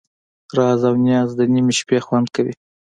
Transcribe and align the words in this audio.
راز 0.57 0.81
او 0.89 0.95
نیاز 1.05 1.29
د 1.39 1.41
نیمې 1.53 1.73
شپې 1.79 1.97
خوند 2.05 2.27
کوي. 2.35 2.53